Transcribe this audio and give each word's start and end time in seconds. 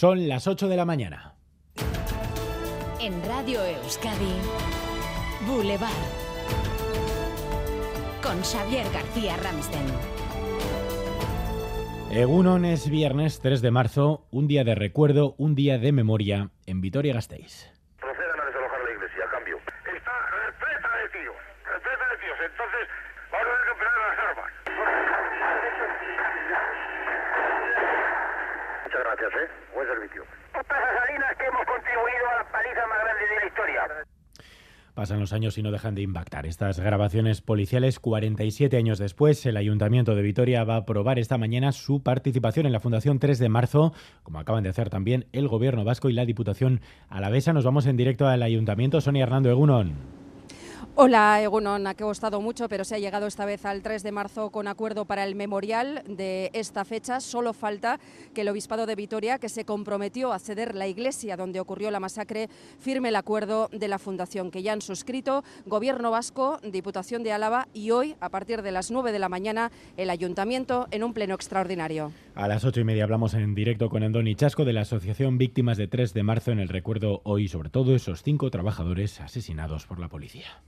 Son 0.00 0.28
las 0.28 0.46
8 0.46 0.68
de 0.68 0.76
la 0.76 0.84
mañana. 0.84 1.34
En 3.00 3.20
Radio 3.26 3.64
Euskadi, 3.64 4.32
Boulevard. 5.44 5.90
Con 8.22 8.40
Xavier 8.44 8.86
García 8.92 9.36
Ramsten. 9.42 9.86
Egunon 12.12 12.64
es 12.64 12.88
viernes 12.88 13.40
3 13.40 13.60
de 13.60 13.72
marzo, 13.72 14.24
un 14.30 14.46
día 14.46 14.62
de 14.62 14.76
recuerdo, 14.76 15.34
un 15.36 15.56
día 15.56 15.78
de 15.78 15.90
memoria 15.90 16.50
en 16.66 16.80
Vitoria-Gasteiz. 16.80 17.72
procedan 17.98 18.38
a 18.38 18.44
desalojar 18.44 18.78
la 18.84 18.92
iglesia, 18.92 19.24
a 19.24 19.30
cambio. 19.32 19.56
Está 19.56 20.12
repleta 20.46 20.90
de 20.94 21.08
tíos, 21.10 21.36
repleta 21.66 22.04
de 22.12 22.16
tíos. 22.22 22.38
Entonces, 22.46 22.86
vamos 23.32 23.48
a 23.48 23.50
tener 23.50 23.64
que 23.66 23.70
operar 23.74 23.98
las 24.06 24.18
armas. 24.30 24.52
Muchas 28.84 29.02
gracias, 29.02 29.32
¿eh? 29.42 29.48
Buen 29.74 29.86
servicio. 29.86 30.24
Estas 30.58 30.78
Salinas 30.96 31.36
que 31.36 31.44
hemos 31.44 31.64
contribuido 31.66 32.24
a 32.30 32.34
la 32.42 32.44
paliza 32.50 32.86
más 32.86 32.98
grande 33.04 33.24
de 33.28 33.36
la 33.36 33.46
historia. 33.46 33.80
Pasan 34.98 35.20
los 35.20 35.32
años 35.32 35.56
y 35.56 35.62
no 35.62 35.70
dejan 35.70 35.94
de 35.94 36.02
impactar. 36.02 36.44
Estas 36.44 36.80
grabaciones 36.80 37.40
policiales, 37.40 38.00
47 38.00 38.76
años 38.76 38.98
después, 38.98 39.46
el 39.46 39.56
Ayuntamiento 39.56 40.16
de 40.16 40.22
Vitoria 40.22 40.64
va 40.64 40.74
a 40.74 40.78
aprobar 40.78 41.20
esta 41.20 41.38
mañana 41.38 41.70
su 41.70 42.02
participación 42.02 42.66
en 42.66 42.72
la 42.72 42.80
Fundación 42.80 43.20
3 43.20 43.38
de 43.38 43.48
marzo, 43.48 43.92
como 44.24 44.40
acaban 44.40 44.64
de 44.64 44.70
hacer 44.70 44.90
también 44.90 45.26
el 45.30 45.46
Gobierno 45.46 45.84
vasco 45.84 46.10
y 46.10 46.14
la 46.14 46.26
Diputación 46.26 46.80
Alavesa. 47.10 47.52
Nos 47.52 47.64
vamos 47.64 47.86
en 47.86 47.96
directo 47.96 48.26
al 48.26 48.42
Ayuntamiento. 48.42 49.00
Sonia 49.00 49.22
Hernando 49.22 49.48
Egunon. 49.50 50.17
Hola, 51.00 51.40
Egunon, 51.40 51.86
ha 51.86 51.94
costado 51.94 52.40
mucho, 52.40 52.68
pero 52.68 52.82
se 52.82 52.96
ha 52.96 52.98
llegado 52.98 53.28
esta 53.28 53.44
vez 53.44 53.64
al 53.64 53.82
3 53.82 54.02
de 54.02 54.10
marzo 54.10 54.50
con 54.50 54.66
acuerdo 54.66 55.04
para 55.04 55.22
el 55.22 55.36
memorial 55.36 56.02
de 56.08 56.50
esta 56.54 56.84
fecha. 56.84 57.20
Solo 57.20 57.52
falta 57.52 58.00
que 58.34 58.40
el 58.40 58.48
Obispado 58.48 58.84
de 58.84 58.96
Vitoria, 58.96 59.38
que 59.38 59.48
se 59.48 59.64
comprometió 59.64 60.32
a 60.32 60.40
ceder 60.40 60.74
la 60.74 60.88
iglesia 60.88 61.36
donde 61.36 61.60
ocurrió 61.60 61.92
la 61.92 62.00
masacre, 62.00 62.48
firme 62.80 63.10
el 63.10 63.14
acuerdo 63.14 63.68
de 63.70 63.86
la 63.86 64.00
Fundación, 64.00 64.50
que 64.50 64.64
ya 64.64 64.72
han 64.72 64.82
suscrito 64.82 65.44
Gobierno 65.66 66.10
Vasco, 66.10 66.58
Diputación 66.64 67.22
de 67.22 67.30
Álava 67.30 67.68
y 67.72 67.92
hoy, 67.92 68.16
a 68.18 68.28
partir 68.28 68.62
de 68.62 68.72
las 68.72 68.90
9 68.90 69.12
de 69.12 69.20
la 69.20 69.28
mañana, 69.28 69.70
el 69.96 70.10
Ayuntamiento 70.10 70.88
en 70.90 71.04
un 71.04 71.14
pleno 71.14 71.36
extraordinario. 71.36 72.10
A 72.34 72.48
las 72.48 72.64
ocho 72.64 72.80
y 72.80 72.84
media 72.84 73.04
hablamos 73.04 73.34
en 73.34 73.54
directo 73.54 73.88
con 73.88 74.02
Andoni 74.02 74.34
Chasco 74.34 74.64
de 74.64 74.72
la 74.72 74.80
Asociación 74.80 75.38
Víctimas 75.38 75.78
de 75.78 75.86
3 75.86 76.12
de 76.12 76.24
marzo 76.24 76.50
en 76.50 76.58
el 76.58 76.68
recuerdo 76.68 77.20
hoy, 77.22 77.46
sobre 77.46 77.70
todo 77.70 77.94
esos 77.94 78.24
cinco 78.24 78.50
trabajadores 78.50 79.20
asesinados 79.20 79.86
por 79.86 80.00
la 80.00 80.08
policía. 80.08 80.60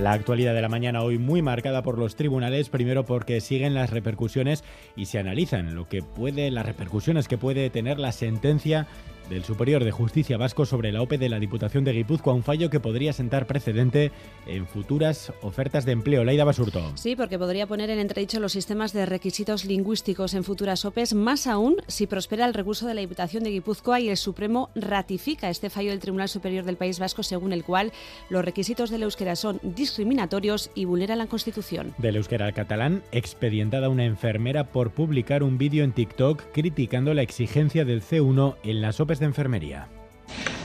La 0.00 0.12
actualidad 0.12 0.54
de 0.54 0.62
la 0.62 0.68
mañana 0.68 1.02
hoy 1.02 1.18
muy 1.18 1.42
marcada 1.42 1.82
por 1.82 1.98
los 1.98 2.14
tribunales, 2.14 2.68
primero 2.68 3.04
porque 3.04 3.40
siguen 3.40 3.74
las 3.74 3.90
repercusiones 3.90 4.62
y 4.94 5.06
se 5.06 5.18
analizan 5.18 5.74
lo 5.74 5.88
que 5.88 6.02
puede, 6.02 6.52
las 6.52 6.64
repercusiones 6.64 7.26
que 7.26 7.36
puede 7.36 7.68
tener 7.68 7.98
la 7.98 8.12
sentencia 8.12 8.86
del 9.28 9.44
Superior 9.44 9.84
de 9.84 9.90
Justicia 9.90 10.36
Vasco 10.36 10.66
sobre 10.66 10.92
la 10.92 11.02
OPE 11.02 11.18
de 11.18 11.28
la 11.28 11.38
Diputación 11.38 11.84
de 11.84 11.92
Guipúzcoa, 11.92 12.34
un 12.34 12.42
fallo 12.42 12.70
que 12.70 12.80
podría 12.80 13.12
sentar 13.12 13.46
precedente 13.46 14.12
en 14.46 14.66
futuras 14.66 15.32
ofertas 15.42 15.84
de 15.84 15.92
empleo. 15.92 16.24
Laida 16.24 16.44
Basurto. 16.44 16.92
Sí, 16.94 17.16
porque 17.16 17.38
podría 17.38 17.66
poner 17.66 17.90
en 17.90 17.98
entredicho 17.98 18.40
los 18.40 18.52
sistemas 18.52 18.92
de 18.92 19.06
requisitos 19.06 19.64
lingüísticos 19.64 20.34
en 20.34 20.44
futuras 20.44 20.84
OPEs, 20.84 21.14
más 21.14 21.46
aún 21.46 21.76
si 21.86 22.06
prospera 22.06 22.46
el 22.46 22.54
recurso 22.54 22.86
de 22.86 22.94
la 22.94 23.00
Diputación 23.00 23.44
de 23.44 23.50
Guipúzcoa 23.50 24.00
y 24.00 24.08
el 24.08 24.16
Supremo 24.16 24.70
ratifica 24.74 25.50
este 25.50 25.70
fallo 25.70 25.90
del 25.90 26.00
Tribunal 26.00 26.28
Superior 26.28 26.64
del 26.64 26.76
País 26.76 26.98
Vasco, 26.98 27.22
según 27.22 27.52
el 27.52 27.64
cual 27.64 27.92
los 28.30 28.44
requisitos 28.44 28.90
del 28.90 29.02
euskera 29.02 29.36
son 29.36 29.60
discriminatorios 29.62 30.70
y 30.74 30.84
vulneran 30.84 31.18
la 31.18 31.26
Constitución. 31.26 31.94
Del 31.98 32.16
euskera 32.16 32.46
al 32.46 32.54
catalán, 32.54 33.02
expedientada 33.12 33.88
una 33.88 34.04
enfermera 34.04 34.64
por 34.64 34.90
publicar 34.90 35.42
un 35.42 35.58
vídeo 35.58 35.84
en 35.84 35.92
TikTok 35.92 36.42
criticando 36.52 37.14
la 37.14 37.22
exigencia 37.22 37.84
del 37.84 38.02
C1 38.02 38.56
en 38.62 38.80
las 38.80 39.00
OPEs 39.00 39.17
de 39.18 39.26
enfermería. 39.26 39.88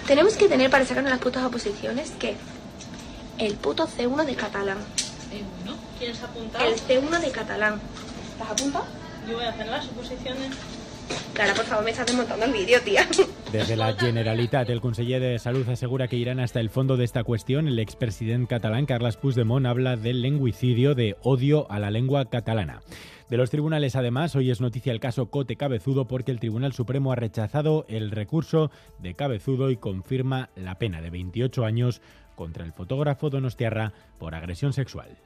Tenemos 0.07 0.35
que 0.35 0.49
tener 0.49 0.69
para 0.69 0.85
sacarnos 0.85 1.11
las 1.11 1.21
putas 1.21 1.43
oposiciones 1.43 2.11
que 2.11 2.35
el 3.37 3.55
puto 3.55 3.87
C1 3.87 4.25
de 4.25 4.35
catalán. 4.35 4.77
¿C1? 4.77 5.75
¿Quieres 5.97 6.21
apuntar? 6.21 6.61
El 6.65 6.75
C1 6.75 7.19
de 7.19 7.31
catalán. 7.31 7.79
¿Las 8.39 8.51
apuntas? 8.51 8.83
Yo 9.27 9.35
voy 9.35 9.45
a 9.45 9.49
hacer 9.49 9.67
las 9.67 9.87
oposiciones. 9.87 10.49
Clara, 11.33 11.53
por 11.53 11.65
favor, 11.65 11.83
me 11.83 11.91
estás 11.91 12.05
desmontando 12.05 12.45
el 12.45 12.53
vídeo, 12.53 12.81
tía. 12.81 13.07
Desde 13.51 13.75
la 13.75 13.93
Generalitat, 13.93 14.69
el 14.69 14.81
conseller 14.81 15.21
de 15.21 15.39
Salud 15.39 15.67
asegura 15.69 16.07
que 16.07 16.15
irán 16.15 16.39
hasta 16.39 16.59
el 16.59 16.69
fondo 16.69 16.97
de 16.97 17.05
esta 17.05 17.23
cuestión. 17.23 17.67
El 17.67 17.79
expresidente 17.79 18.47
catalán, 18.47 18.85
Carles 18.85 19.17
Puigdemont, 19.17 19.65
habla 19.65 19.95
del 19.95 20.21
lenguicidio 20.21 20.95
de 20.95 21.15
odio 21.21 21.69
a 21.71 21.79
la 21.79 21.91
lengua 21.91 22.25
catalana. 22.25 22.81
De 23.33 23.38
los 23.38 23.49
tribunales, 23.49 23.95
además, 23.95 24.35
hoy 24.35 24.51
es 24.51 24.61
noticia 24.61 24.91
el 24.91 24.99
caso 24.99 25.31
Cote 25.31 25.55
Cabezudo 25.55 26.05
porque 26.05 26.29
el 26.29 26.39
Tribunal 26.39 26.71
Supremo 26.71 27.11
ha 27.11 27.16
rechazado 27.16 27.83
el 27.89 28.11
recurso 28.11 28.69
de 28.99 29.16
Cabezudo 29.16 29.71
y 29.71 29.77
confirma 29.77 30.51
la 30.55 30.77
pena 30.77 31.01
de 31.01 31.09
28 31.09 31.66
años 31.66 31.99
contra 32.35 32.63
el 32.63 32.73
fotógrafo 32.73 33.31
Donostiarra 33.31 33.91
por 34.19 34.35
agresión 34.35 34.71
sexual. 34.71 35.17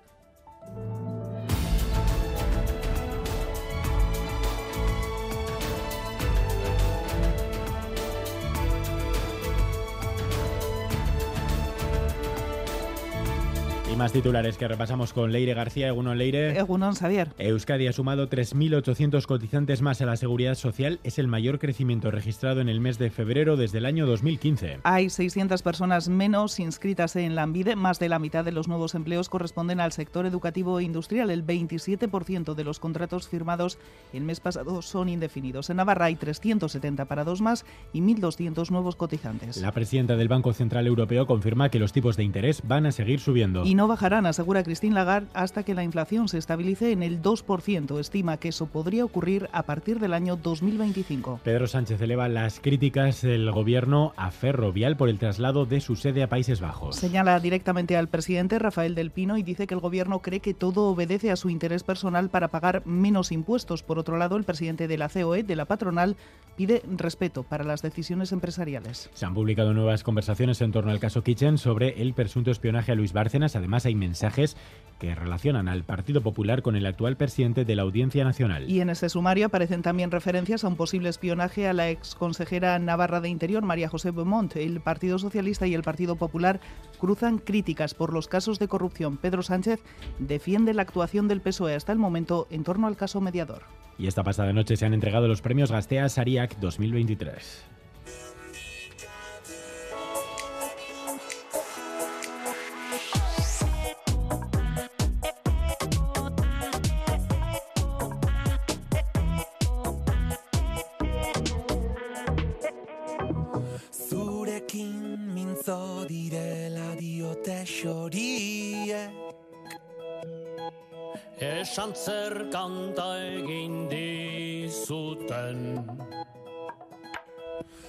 Más 13.97 14.13
titulares 14.13 14.57
que 14.57 14.67
repasamos 14.67 15.11
con 15.11 15.31
Leire 15.31 15.55
García, 15.55 15.87
Egunon 15.87 16.19
Leire. 16.19 16.57
Egunon 16.57 16.93
Xavier. 16.93 17.33
Euskadi 17.39 17.87
ha 17.87 17.93
sumado 17.93 18.29
3.800 18.29 19.25
cotizantes 19.25 19.81
más 19.81 20.01
a 20.01 20.05
la 20.05 20.15
seguridad 20.17 20.53
social. 20.53 20.99
Es 21.03 21.17
el 21.17 21.27
mayor 21.27 21.57
crecimiento 21.57 22.11
registrado 22.11 22.61
en 22.61 22.69
el 22.69 22.79
mes 22.79 22.99
de 22.99 23.09
febrero 23.09 23.57
desde 23.57 23.79
el 23.79 23.87
año 23.87 24.05
2015. 24.05 24.81
Hay 24.83 25.09
600 25.09 25.63
personas 25.63 26.09
menos 26.09 26.59
inscritas 26.59 27.15
en 27.15 27.33
la 27.33 27.41
ANVIDE. 27.43 27.75
Más 27.75 27.97
de 27.97 28.09
la 28.09 28.19
mitad 28.19 28.45
de 28.45 28.51
los 28.51 28.67
nuevos 28.67 28.93
empleos 28.93 29.29
corresponden 29.29 29.79
al 29.79 29.91
sector 29.91 30.27
educativo 30.27 30.79
e 30.79 30.83
industrial. 30.83 31.31
El 31.31 31.43
27% 31.43 32.53
de 32.53 32.63
los 32.63 32.79
contratos 32.79 33.27
firmados 33.27 33.79
el 34.13 34.23
mes 34.23 34.39
pasado 34.39 34.83
son 34.83 35.09
indefinidos. 35.09 35.71
En 35.71 35.77
Navarra 35.77 36.05
hay 36.05 36.15
370 36.15 37.05
parados 37.05 37.41
más 37.41 37.65
y 37.93 38.01
1.200 38.01 38.69
nuevos 38.69 38.95
cotizantes. 38.95 39.57
La 39.57 39.71
presidenta 39.71 40.15
del 40.15 40.27
Banco 40.27 40.53
Central 40.53 40.85
Europeo 40.85 41.25
confirma 41.25 41.69
que 41.69 41.79
los 41.79 41.93
tipos 41.93 42.15
de 42.15 42.23
interés 42.23 42.61
van 42.63 42.85
a 42.85 42.91
seguir 42.91 43.19
subiendo. 43.19 43.65
Y 43.65 43.73
no 43.73 43.86
bajarán, 43.87 44.25
asegura 44.25 44.63
Christine 44.63 44.95
Lagarde, 44.95 45.27
hasta 45.33 45.63
que 45.63 45.73
la 45.73 45.83
inflación 45.83 46.27
se 46.27 46.37
estabilice 46.37 46.91
en 46.91 47.03
el 47.03 47.21
2%. 47.21 47.99
Estima 47.99 48.37
que 48.37 48.49
eso 48.49 48.67
podría 48.67 49.05
ocurrir 49.05 49.49
a 49.51 49.63
partir 49.63 49.99
del 49.99 50.13
año 50.13 50.35
2025. 50.35 51.41
Pedro 51.43 51.67
Sánchez 51.67 52.01
eleva 52.01 52.27
las 52.29 52.59
críticas 52.59 53.21
del 53.21 53.51
gobierno 53.51 54.13
a 54.17 54.31
Ferrovial 54.31 54.97
por 54.97 55.09
el 55.09 55.19
traslado 55.19 55.65
de 55.65 55.81
su 55.81 55.95
sede 55.95 56.23
a 56.23 56.29
Países 56.29 56.61
Bajos. 56.61 56.95
Señala 56.95 57.39
directamente 57.39 57.97
al 57.97 58.07
presidente 58.07 58.59
Rafael 58.59 58.95
del 58.95 59.11
Pino 59.11 59.37
y 59.37 59.43
dice 59.43 59.67
que 59.67 59.73
el 59.73 59.79
gobierno 59.79 60.19
cree 60.19 60.39
que 60.39 60.53
todo 60.53 60.89
obedece 60.89 61.31
a 61.31 61.35
su 61.35 61.49
interés 61.49 61.83
personal 61.83 62.29
para 62.29 62.49
pagar 62.49 62.85
menos 62.85 63.31
impuestos. 63.31 63.83
Por 63.83 63.99
otro 63.99 64.17
lado, 64.17 64.37
el 64.37 64.43
presidente 64.43 64.87
de 64.87 64.97
la 64.97 65.09
COE, 65.09 65.43
de 65.43 65.55
la 65.55 65.65
patronal, 65.65 66.15
pide 66.55 66.81
respeto 66.97 67.43
para 67.43 67.63
las 67.63 67.81
decisiones 67.81 68.31
empresariales. 68.31 69.09
Se 69.13 69.25
han 69.25 69.33
publicado 69.33 69.73
nuevas 69.73 70.03
conversaciones 70.03 70.59
en 70.61 70.71
torno 70.71 70.91
al 70.91 70.99
caso 70.99 71.21
Kitchen 71.21 71.57
sobre 71.57 72.01
el 72.01 72.13
presunto 72.13 72.51
espionaje 72.51 72.91
a 72.91 72.95
Luis 72.95 73.13
Bárcenas. 73.13 73.55
Además, 73.55 73.76
hay 73.85 73.95
mensajes 73.95 74.57
que 74.99 75.13
relacionan 75.13 75.67
al 75.67 75.83
Partido 75.83 76.21
Popular 76.21 76.61
con 76.61 76.75
el 76.75 76.85
actual 76.85 77.17
presidente 77.17 77.65
de 77.65 77.75
la 77.75 77.83
Audiencia 77.83 78.23
Nacional. 78.23 78.69
Y 78.69 78.81
en 78.81 78.89
ese 78.89 79.09
sumario 79.09 79.45
aparecen 79.45 79.81
también 79.81 80.11
referencias 80.11 80.63
a 80.63 80.67
un 80.67 80.75
posible 80.75 81.09
espionaje 81.09 81.67
a 81.67 81.73
la 81.73 81.89
exconsejera 81.89 82.79
navarra 82.79 83.21
de 83.21 83.29
Interior, 83.29 83.63
María 83.63 83.89
José 83.89 84.11
Beaumont. 84.11 84.55
El 84.55 84.81
Partido 84.81 85.19
Socialista 85.19 85.67
y 85.67 85.73
el 85.73 85.83
Partido 85.83 86.15
Popular 86.15 86.59
cruzan 86.99 87.37
críticas 87.37 87.93
por 87.93 88.13
los 88.13 88.27
casos 88.27 88.59
de 88.59 88.67
corrupción. 88.67 89.17
Pedro 89.17 89.43
Sánchez 89.43 89.81
defiende 90.19 90.73
la 90.73 90.81
actuación 90.81 91.27
del 91.27 91.41
PSOE 91.41 91.75
hasta 91.75 91.91
el 91.91 91.99
momento 91.99 92.47
en 92.49 92.63
torno 92.63 92.87
al 92.87 92.97
caso 92.97 93.21
mediador. 93.21 93.63
Y 93.99 94.07
esta 94.07 94.23
pasada 94.23 94.53
noche 94.53 94.77
se 94.77 94.85
han 94.85 94.93
entregado 94.93 95.27
los 95.27 95.41
premios 95.41 95.71
Gastea 95.71 96.09
Sariac 96.09 96.57
2023. 96.59 97.76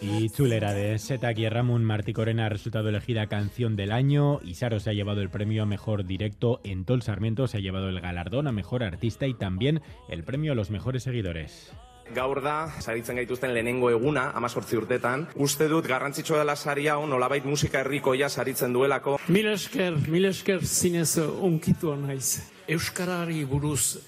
Y 0.00 0.30
chulera 0.30 0.72
de 0.74 0.96
Setak 0.98 1.38
y 1.38 1.48
Ramón 1.48 1.84
Martí 1.84 2.12
Corena 2.12 2.46
ha 2.46 2.48
resultado 2.48 2.88
elegida 2.88 3.26
canción 3.26 3.74
del 3.74 3.90
año. 3.90 4.38
Isaro 4.44 4.78
se 4.78 4.90
ha 4.90 4.92
llevado 4.92 5.22
el 5.22 5.30
premio 5.30 5.64
a 5.64 5.66
mejor 5.66 6.04
directo. 6.04 6.60
En 6.62 6.84
Tol 6.84 7.02
Sarmiento 7.02 7.48
se 7.48 7.56
ha 7.56 7.60
llevado 7.60 7.88
el 7.88 8.00
galardón 8.00 8.46
a 8.46 8.52
mejor 8.52 8.84
artista 8.84 9.26
y 9.26 9.34
también 9.34 9.80
el 10.08 10.22
premio 10.22 10.52
a 10.52 10.54
los 10.54 10.70
mejores 10.70 11.02
seguidores. 11.02 11.72
Gaur 12.14 12.40
da, 12.40 12.70
saritzen 12.80 13.18
gaituzten 13.20 13.52
lehenengo 13.52 13.90
eguna, 13.92 14.30
amazortzi 14.38 14.78
urtetan. 14.80 15.26
Uste 15.36 15.68
dut 15.68 15.86
garrantzitsua 15.88 16.40
dela 16.40 16.56
sari 16.56 16.88
hau, 16.88 17.02
nolabait 17.06 17.44
musika 17.44 17.82
herrikoia 17.82 18.28
saritzen 18.28 18.72
duelako. 18.72 19.18
Mil 19.28 19.50
esker, 19.52 19.98
mil 20.08 20.28
esker 20.30 20.64
zinez 20.64 21.18
unkitua 21.18 21.96
naiz. 22.00 22.38
Euskarari 22.68 23.44
buruz 23.48 23.98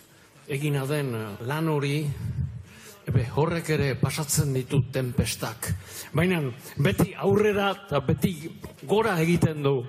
egina 0.49 0.87
den 0.89 1.13
lan 1.47 1.69
hori, 1.69 2.07
ebe 3.11 3.27
horrek 3.37 3.71
ere 3.77 3.95
pasatzen 4.01 4.55
ditu 4.55 4.83
tempestak. 4.93 5.73
Baina 6.17 6.41
beti 6.79 7.13
aurrera 7.17 7.71
eta 7.77 8.01
beti 8.07 8.35
gora 8.89 9.19
egiten 9.23 9.63
du. 9.67 9.81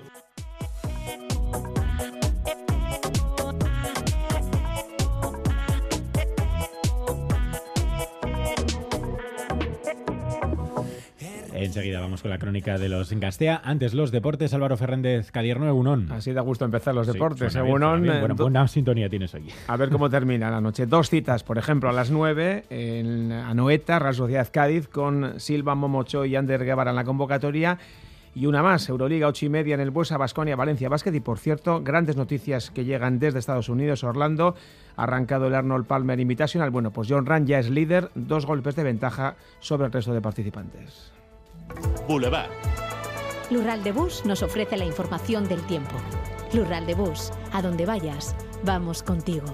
Enseguida 11.64 12.00
vamos 12.00 12.22
con 12.22 12.30
la 12.30 12.38
crónica 12.38 12.78
de 12.78 12.88
los 12.88 13.10
Gastea. 13.12 13.60
Antes 13.64 13.94
los 13.94 14.10
deportes, 14.10 14.52
Álvaro 14.54 14.76
Fernández 14.76 15.30
Cadierno, 15.30 15.66
Egunón. 15.68 16.10
Así 16.12 16.32
da 16.32 16.40
gusto 16.42 16.64
empezar 16.64 16.94
los 16.94 17.06
Sí, 17.06 17.12
deportes. 17.12 17.54
Egunon, 17.54 18.02
bien. 18.02 18.14
eh, 18.16 18.20
Bueno, 18.20 18.34
do- 18.34 18.44
buena 18.44 18.66
sintonía 18.68 19.08
tienes 19.08 19.34
hoy. 19.34 19.48
A 19.68 19.76
ver 19.76 19.90
cómo 19.90 20.08
termina 20.10 20.50
la 20.50 20.60
noche. 20.60 20.86
Dos 20.86 21.08
citas, 21.10 21.42
por 21.44 21.58
ejemplo, 21.58 21.88
a 21.88 21.92
las 21.92 22.10
9 22.10 22.64
en 22.70 23.32
Anoeta, 23.32 23.98
Real 23.98 24.14
Sociedad 24.14 24.48
Cádiz, 24.52 24.88
con 24.88 25.38
Silva 25.40 25.74
Momocho 25.74 26.24
y 26.24 26.36
Ander 26.36 26.64
Guevara 26.64 26.90
en 26.90 26.96
la 26.96 27.04
convocatoria. 27.04 27.78
Y 28.34 28.46
una 28.46 28.62
más, 28.62 28.88
Euroliga 28.88 29.26
8 29.26 29.44
y 29.44 29.48
media 29.50 29.74
en 29.74 29.80
el 29.80 29.90
Buesa, 29.90 30.16
Basconia, 30.16 30.56
Valencia 30.56 30.88
Basket. 30.88 31.12
Y 31.14 31.20
por 31.20 31.38
cierto, 31.38 31.82
grandes 31.82 32.16
noticias 32.16 32.70
que 32.70 32.86
llegan 32.86 33.18
desde 33.18 33.38
Estados 33.38 33.68
Unidos, 33.68 34.04
Orlando. 34.04 34.54
Ha 34.96 35.02
arrancado 35.02 35.48
el 35.48 35.54
Arnold 35.54 35.86
Palmer 35.86 36.18
Invitational. 36.18 36.70
Bueno, 36.70 36.90
pues 36.92 37.08
John 37.10 37.26
Rand 37.26 37.46
ya 37.46 37.58
es 37.58 37.68
líder, 37.68 38.10
dos 38.14 38.46
golpes 38.46 38.74
de 38.74 38.84
ventaja 38.84 39.36
sobre 39.60 39.86
el 39.86 39.92
resto 39.92 40.14
de 40.14 40.22
participantes. 40.22 41.12
Boulevard. 42.08 42.50
Lural 43.50 43.82
de 43.84 43.92
Bus 43.92 44.24
nos 44.24 44.42
ofrece 44.42 44.76
la 44.76 44.84
información 44.84 45.48
del 45.48 45.60
tiempo. 45.66 45.96
Lural 46.54 46.86
de 46.86 46.94
Bus, 46.94 47.32
a 47.52 47.62
donde 47.62 47.86
vayas, 47.86 48.34
vamos 48.64 49.02
contigo. 49.02 49.46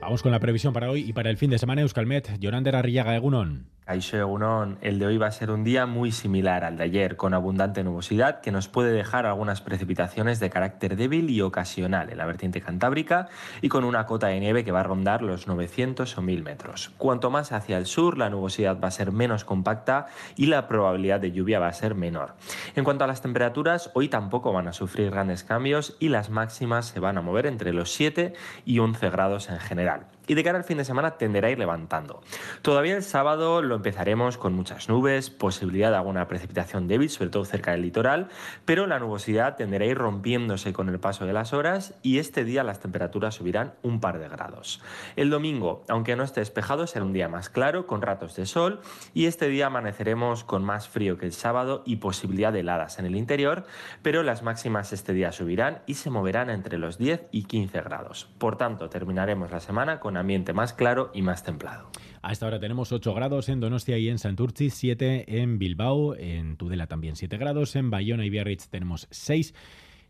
Vamos 0.00 0.22
con 0.22 0.32
la 0.32 0.40
previsión 0.40 0.72
para 0.72 0.90
hoy 0.90 1.00
y 1.08 1.12
para 1.12 1.28
el 1.30 1.36
fin 1.36 1.50
de 1.50 1.58
semana. 1.58 1.82
Euskalmet, 1.82 2.38
Jonander 2.40 2.76
Arriaga, 2.76 3.14
Egunon. 3.14 3.68
El 3.90 4.98
de 4.98 5.06
hoy 5.06 5.16
va 5.16 5.28
a 5.28 5.30
ser 5.30 5.50
un 5.50 5.64
día 5.64 5.86
muy 5.86 6.12
similar 6.12 6.62
al 6.62 6.76
de 6.76 6.84
ayer, 6.84 7.16
con 7.16 7.32
abundante 7.32 7.82
nubosidad 7.82 8.42
que 8.42 8.52
nos 8.52 8.68
puede 8.68 8.92
dejar 8.92 9.24
algunas 9.24 9.62
precipitaciones 9.62 10.40
de 10.40 10.50
carácter 10.50 10.94
débil 10.94 11.30
y 11.30 11.40
ocasional 11.40 12.10
en 12.10 12.18
la 12.18 12.26
vertiente 12.26 12.60
cantábrica 12.60 13.28
y 13.62 13.70
con 13.70 13.84
una 13.84 14.04
cota 14.04 14.26
de 14.26 14.40
nieve 14.40 14.62
que 14.62 14.72
va 14.72 14.80
a 14.80 14.82
rondar 14.82 15.22
los 15.22 15.46
900 15.46 16.18
o 16.18 16.20
1000 16.20 16.42
metros. 16.42 16.90
Cuanto 16.98 17.30
más 17.30 17.50
hacia 17.52 17.78
el 17.78 17.86
sur, 17.86 18.18
la 18.18 18.28
nubosidad 18.28 18.78
va 18.78 18.88
a 18.88 18.90
ser 18.90 19.10
menos 19.10 19.46
compacta 19.46 20.08
y 20.36 20.46
la 20.46 20.68
probabilidad 20.68 21.20
de 21.20 21.32
lluvia 21.32 21.58
va 21.58 21.68
a 21.68 21.72
ser 21.72 21.94
menor. 21.94 22.34
En 22.76 22.84
cuanto 22.84 23.04
a 23.04 23.06
las 23.06 23.22
temperaturas, 23.22 23.90
hoy 23.94 24.10
tampoco 24.10 24.52
van 24.52 24.68
a 24.68 24.74
sufrir 24.74 25.10
grandes 25.10 25.44
cambios 25.44 25.96
y 25.98 26.10
las 26.10 26.28
máximas 26.28 26.84
se 26.84 27.00
van 27.00 27.16
a 27.16 27.22
mover 27.22 27.46
entre 27.46 27.72
los 27.72 27.90
7 27.92 28.34
y 28.66 28.80
11 28.80 29.08
grados 29.08 29.48
en 29.48 29.60
general 29.60 30.17
y 30.28 30.34
de 30.34 30.44
cara 30.44 30.58
al 30.58 30.64
fin 30.64 30.78
de 30.78 30.84
semana 30.84 31.16
tenderá 31.16 31.48
a 31.48 31.50
ir 31.50 31.58
levantando. 31.58 32.22
Todavía 32.62 32.94
el 32.94 33.02
sábado 33.02 33.62
lo 33.62 33.74
empezaremos 33.74 34.38
con 34.38 34.54
muchas 34.54 34.88
nubes, 34.88 35.30
posibilidad 35.30 35.90
de 35.90 35.96
alguna 35.96 36.28
precipitación 36.28 36.86
débil, 36.86 37.10
sobre 37.10 37.30
todo 37.30 37.44
cerca 37.44 37.72
del 37.72 37.82
litoral, 37.82 38.28
pero 38.64 38.86
la 38.86 39.00
nubosidad 39.00 39.56
tenderá 39.56 39.84
a 39.84 39.88
ir 39.88 39.98
rompiéndose 39.98 40.72
con 40.72 40.88
el 40.88 41.00
paso 41.00 41.26
de 41.26 41.32
las 41.32 41.52
horas 41.52 41.94
y 42.02 42.18
este 42.18 42.44
día 42.44 42.62
las 42.62 42.78
temperaturas 42.80 43.34
subirán 43.34 43.74
un 43.82 44.00
par 44.00 44.18
de 44.18 44.28
grados. 44.28 44.80
El 45.16 45.30
domingo, 45.30 45.84
aunque 45.88 46.14
no 46.14 46.22
esté 46.22 46.40
despejado, 46.40 46.86
será 46.86 47.04
un 47.04 47.12
día 47.12 47.28
más 47.28 47.48
claro, 47.48 47.86
con 47.86 48.02
ratos 48.02 48.36
de 48.36 48.46
sol, 48.46 48.80
y 49.14 49.26
este 49.26 49.48
día 49.48 49.66
amaneceremos 49.66 50.44
con 50.44 50.64
más 50.64 50.88
frío 50.88 51.16
que 51.16 51.26
el 51.26 51.32
sábado 51.32 51.82
y 51.86 51.96
posibilidad 51.96 52.52
de 52.52 52.60
heladas 52.60 52.98
en 52.98 53.06
el 53.06 53.16
interior, 53.16 53.64
pero 54.02 54.22
las 54.22 54.42
máximas 54.42 54.92
este 54.92 55.14
día 55.14 55.32
subirán 55.32 55.80
y 55.86 55.94
se 55.94 56.10
moverán 56.10 56.50
entre 56.50 56.76
los 56.76 56.98
10 56.98 57.28
y 57.30 57.44
15 57.44 57.80
grados. 57.80 58.28
Por 58.38 58.56
tanto, 58.56 58.90
terminaremos 58.90 59.50
la 59.50 59.60
semana 59.60 60.00
con 60.00 60.17
ambiente 60.18 60.52
más 60.52 60.72
claro 60.72 61.10
y 61.14 61.22
más 61.22 61.42
templado. 61.42 61.90
A 62.22 62.32
esta 62.32 62.46
hora 62.46 62.58
tenemos 62.58 62.92
8 62.92 63.14
grados 63.14 63.48
en 63.48 63.60
Donostia 63.60 63.96
y 63.98 64.08
en 64.08 64.18
Santurci, 64.18 64.70
7 64.70 65.40
en 65.40 65.58
Bilbao, 65.58 66.14
en 66.16 66.56
Tudela 66.56 66.86
también 66.86 67.16
7 67.16 67.36
grados, 67.38 67.76
en 67.76 67.90
Bayona 67.90 68.26
y 68.26 68.30
Biarritz 68.30 68.68
tenemos 68.68 69.06
6, 69.10 69.54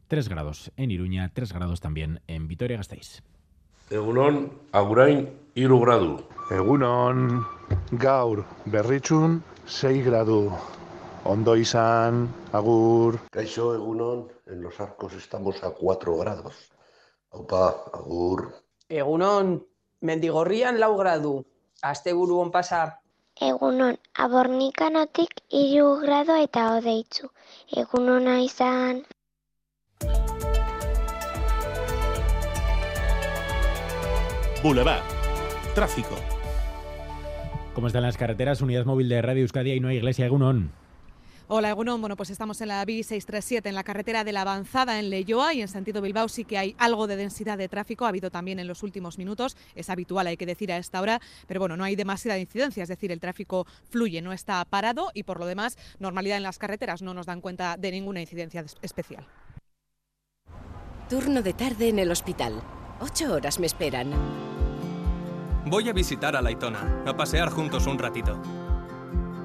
3 0.08 0.28
grados 0.28 0.72
en 0.76 0.90
Iruña, 0.90 1.30
3 1.34 1.52
grados 1.52 1.80
también 1.80 2.20
en 2.26 2.48
Vitoria-Gasteiz. 2.48 3.22
Egunon, 3.90 4.52
agurain 4.72 5.30
hiru 5.54 5.80
gradu. 5.80 6.20
Egunon, 6.50 7.46
gaur 7.92 8.44
berritxun 8.66 9.42
6 9.64 10.04
gradu. 10.04 10.52
Ondo 11.24 11.56
izan, 11.56 12.28
agur. 12.52 13.18
Caixo 13.30 13.74
Egunon, 13.74 14.28
en 14.46 14.62
los 14.62 14.78
arcos 14.80 15.14
estamos 15.14 15.62
a 15.64 15.70
4 15.70 16.16
grados. 16.18 16.54
Aupa, 17.30 17.84
agur. 17.92 18.52
Egunon, 18.88 19.66
mendigorrian 20.00 20.80
lau 20.80 20.96
gradu. 20.96 21.44
Asteburu 21.82 22.40
on 22.40 22.50
pasa. 22.50 23.00
Egunon, 23.40 23.98
abornikanotik 24.14 25.42
hiru 25.48 26.00
grado 26.02 26.34
eta 26.36 26.72
odeitzu. 26.78 27.30
Egunona 27.70 28.40
izan. 28.42 29.04
Boulevard. 34.62 35.04
Tráfico. 35.74 36.16
¿Cómo 37.74 37.86
están 37.86 38.02
las 38.02 38.16
carreteras? 38.16 38.60
Unidad 38.60 38.86
móvil 38.86 39.08
de 39.08 39.22
Radio 39.22 39.42
Euskadi 39.42 39.70
y 39.70 39.80
no 39.80 39.86
hay 39.86 39.98
iglesia, 39.98 40.26
Egunon. 40.26 40.72
Hola, 41.50 41.70
Egunon. 41.70 41.98
Bueno, 42.02 42.14
pues 42.14 42.28
estamos 42.28 42.60
en 42.60 42.68
la 42.68 42.84
B637, 42.84 43.64
en 43.64 43.74
la 43.74 43.82
carretera 43.82 44.22
de 44.22 44.32
la 44.32 44.42
Avanzada 44.42 44.98
en 44.98 45.08
Leyoa 45.08 45.54
y 45.54 45.62
en 45.62 45.68
sentido 45.68 46.02
Bilbao 46.02 46.28
sí 46.28 46.44
que 46.44 46.58
hay 46.58 46.76
algo 46.76 47.06
de 47.06 47.16
densidad 47.16 47.56
de 47.56 47.70
tráfico. 47.70 48.04
Ha 48.04 48.10
habido 48.10 48.30
también 48.30 48.58
en 48.58 48.66
los 48.66 48.82
últimos 48.82 49.16
minutos. 49.16 49.56
Es 49.74 49.88
habitual, 49.88 50.26
hay 50.26 50.36
que 50.36 50.44
decir, 50.44 50.70
a 50.70 50.76
esta 50.76 51.00
hora. 51.00 51.22
Pero 51.46 51.60
bueno, 51.60 51.78
no 51.78 51.84
hay 51.84 51.96
demasiada 51.96 52.38
incidencia, 52.38 52.82
es 52.82 52.90
decir, 52.90 53.10
el 53.12 53.18
tráfico 53.18 53.66
fluye, 53.88 54.20
no 54.20 54.34
está 54.34 54.62
parado 54.66 55.10
y 55.14 55.22
por 55.22 55.40
lo 55.40 55.46
demás, 55.46 55.78
normalidad 55.98 56.36
en 56.36 56.42
las 56.42 56.58
carreteras 56.58 57.00
no 57.00 57.14
nos 57.14 57.24
dan 57.24 57.40
cuenta 57.40 57.78
de 57.78 57.92
ninguna 57.92 58.20
incidencia 58.20 58.62
especial. 58.82 59.26
Turno 61.08 61.40
de 61.40 61.54
tarde 61.54 61.88
en 61.88 61.98
el 61.98 62.10
hospital. 62.10 62.60
Ocho 63.00 63.32
horas 63.32 63.58
me 63.58 63.66
esperan. 63.66 64.12
Voy 65.64 65.88
a 65.88 65.94
visitar 65.94 66.36
a 66.36 66.42
Laitona, 66.42 67.04
a 67.06 67.16
pasear 67.16 67.48
juntos 67.48 67.86
un 67.86 67.98
ratito. 67.98 68.38